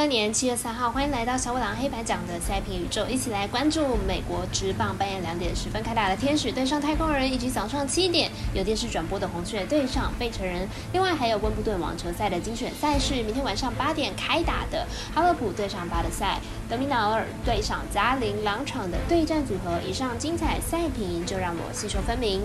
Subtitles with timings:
[0.00, 10.66] 二年七月三号，欢迎来到小五郎黑白奖的赛评宇宙，一起来关注美国职棒半夜两点十分开打的天使对上太空人，以及早上七点有电视转播的红雀对上费城人。
[10.94, 19.78] 另外还有温布顿网球赛的精选赛事，明天晚上八点开打的哈勒普对上巴德赛，德米纳尔对上加林两场的对战组合。
[19.86, 22.40] 以上精彩赛评就让我细说分明。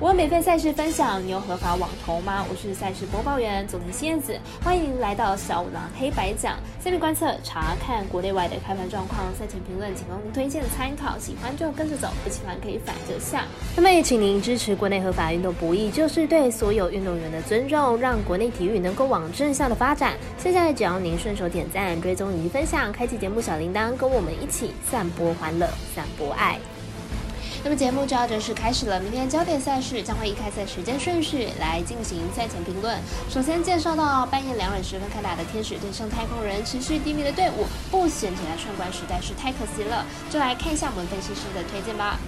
[0.00, 2.46] 我免费赛事分享，你有合法网投吗？
[2.48, 6.54] 我是赛事播报员佐藤仙子，欢迎来到小五郎黑白讲。
[6.80, 13.44] 下面观测查看国内外的开盘状况，赛前评论仅供您推荐参考，喜欢就跟着走，不喜欢可以反着下。
[13.74, 20.16] 那么也请您支持国内合法运动博弈，就是对所有运动员的尊重，让国内体育能够往正向的发展。
[20.38, 26.56] 现在只要您顺手点赞、追踪以及分享，开启节目小铃铛，跟我们一起散播欢乐，散播爱。
[27.64, 29.00] 那么节目就要正式开始了。
[29.00, 32.96] 明天焦点赛事将会以开赛时间顺序来进行赛前评论。
[33.28, 40.06] 首先介绍到半夜两点十分开打的天使对上太空人，持续低迷的队伍不选起来串关实在是太可惜了。
[40.30, 42.18] 就来看一下我们分析师的推荐吧。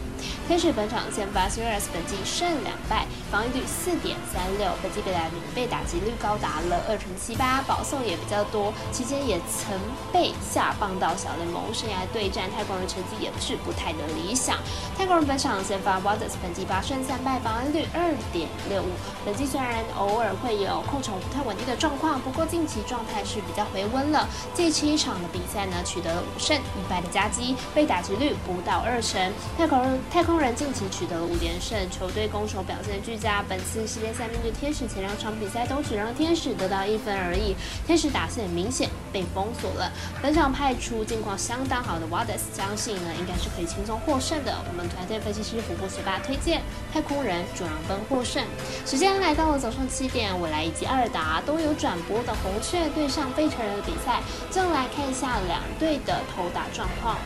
[0.47, 5.21] 天使本场先发 s i r i s 本季胜两败，防御率四点三六，本季被打
[5.55, 9.79] 被打击率高达了二成七八，保送也比较多，期间也曾
[10.13, 14.57] 被下放到小联盟生涯对战泰国人，成绩也是不太的理想。
[14.97, 18.89] 泰国人本场先发 Waters 本季八胜三败，防御率二点六五，
[19.25, 24.29] 本季虽然偶尔会有控球不太稳定的状况，不过近期状态是比较回温了。
[24.55, 29.33] 第七场的比赛呢，取得了五胜一败的佳绩，被打击率不到二成。
[29.57, 30.01] 泰国人。
[30.11, 33.45] 太空人近期取得了五连胜，球队攻守表现俱佳。
[33.49, 37.55] 本次系列赛面对天使前两场比赛都只让天使得到一分而已，
[37.87, 39.93] 天使打线明显被封锁了。
[40.21, 44.53] 本场派出近况相当好的 w a d e s 相信呢应该是可以轻松获胜的。
[44.69, 46.61] 我们团队分析师福布学霸推荐
[46.93, 48.45] 太空人主让分获胜。
[48.85, 57.17] 时间来到了早上七点，未来以及二达都有转播的红雀对上费城人的比赛，就来看一下两队的投打状况。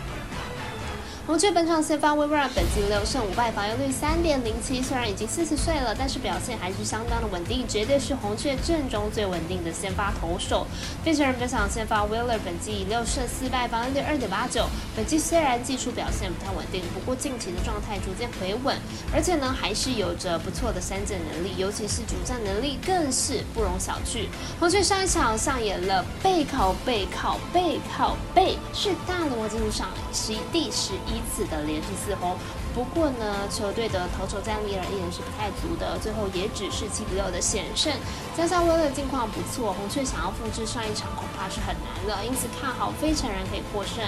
[1.27, 4.83] 红雀本场先发 w e v e r 本季六胜五败，防御率三点零七。
[4.83, 10.67] 虽然已经四十岁了，但是表现还是相当的稳定，绝对是红雀阵中最稳定的先发投手。
[11.03, 14.67] 费城人本场先发 Wheeler 本季六胜四败，防御率二点八九。
[14.95, 18.77] 本季虽然技术表现不太稳定，不过近期的状态逐渐回稳，
[19.11, 24.27] 而且呢还是有着不错的三振能力，尤其是主战能力更是不容小觑。
[24.61, 31.14] 红雀上一场上演了背靠背靠背靠背，是大罗进入上十一第十一。
[31.15, 32.37] 彼此的连续四轰。
[32.75, 37.93] 不过呢，球队的投手战力而言是不太足的，最后也只是七比六的险胜。
[38.37, 44.03] 加上威勒近况不错，红雀想要复制上一场恐怕是很难的，因此看好费城人可以获胜。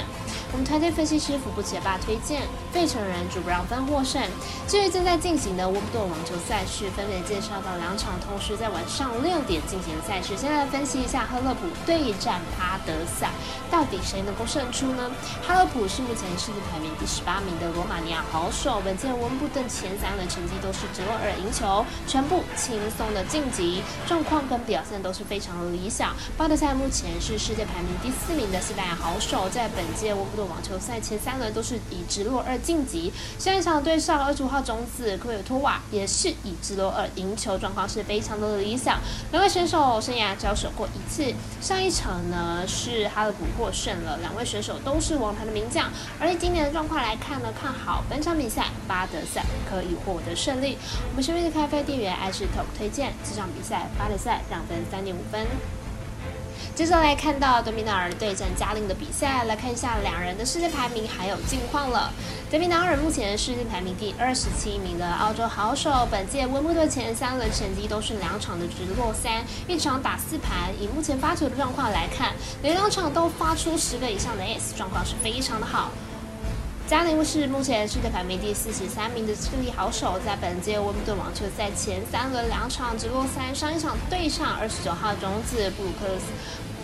[0.51, 4.21] 我们团队分析师福布杰巴推荐费城人主不让分获胜。
[4.67, 10.37] 至于正在进行的温布顿网球赛事，分别介绍到两场，同时在晚上六点进行的赛事。
[10.37, 13.31] 先来分析一下赫勒普对战巴德赛，
[13.71, 15.09] 到底谁能够胜出呢？
[15.47, 18.51] 哈勒普是目前世界排名第十八名的罗马尼亚好。
[18.51, 26.15] 手本届温布顿前三轮成绩都是直落二赢球，全部轻松的晋级，状况跟表现都是非常的理想。
[26.37, 33.13] 巴德赛目前是世界排名第四名的西班牙好手，在本届温布顿网球赛前三轮都是以直落二晋级。
[33.39, 38.99] 下一场对上二十五号种子科维托瓦也是以直落二赢球，状况是非常的理想。
[39.33, 45.91] 两位选手生涯交手过一次，上一场呢是哈勒普获胜了，两位选手都是王牌的名将。
[46.19, 48.47] 而且今年的状况来看呢，看好本场比。
[48.49, 50.79] 赛巴德赛可以获得胜利。
[51.11, 55.45] 我们身边的咖啡店员爱是 Top 推荐这场比赛巴德赛两分三点五分。
[56.77, 62.13] 接着来看到德米纳尔对阵加林的比赛，来看一下两人的世界排名还有近况了。
[62.51, 70.73] 德米纳尔目前世界排名第二十七名的澳洲好手，本届温布顿前三轮成绩都是两场的直落三，一场打四盘。
[70.81, 72.33] 以目前发球的状况来看，
[72.63, 75.91] 连两场都发出十个以上的 S，状况是非常的好。
[76.89, 86.27] 加林是目前世界排名第四十三名的智力好手，在本届温布顿网球赛前三轮两场直落三，上一场对上二十九号种子布鲁克斯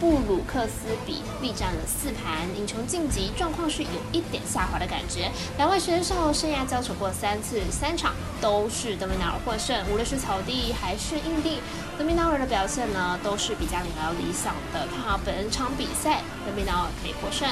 [0.01, 5.31] 布鲁克斯比力战了四盘，赢球晋级，状况是有一点下滑的感觉。
[5.57, 11.61] 两位选手生涯交手过三次，三场都是德米纳尔获胜，无论是草地还是硬地，
[11.97, 14.85] 德米纳尔的表现呢都是比加林要理想的。
[14.89, 17.49] 看好本场比赛，德米纳尔可以获胜。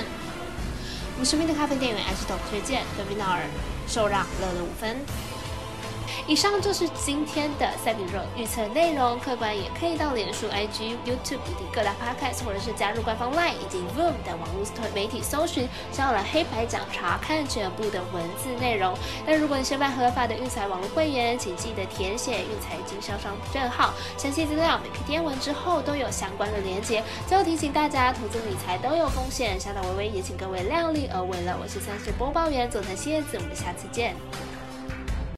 [1.20, 3.42] 我身边的咖啡店员 S 豆推荐德比纳尔
[3.86, 4.96] 受让乐乐五分。
[6.26, 14.64] 以上就是今天的赛比肉预测内容，客观也可以到脸书、IG、YouTube 以及各大 Podcast，或者是加入官方 LINE 以及 Voom 的网络
[14.94, 18.96] 媒体搜寻“小了黑白奖”，查看全部的文字内容。
[19.26, 27.02] 那如果你是办合法的运彩网络会员，请记得填写运彩经销商证号，详细资料每篇电文之后都有相关的连接。
[27.26, 31.56] 最后提醒大家，投资理财都有风险，小岛微微也请各位量力而为了。
[31.60, 34.14] 我是三十播报员佐藤蝎子，我们下次见。